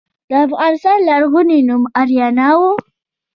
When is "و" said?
2.57-2.59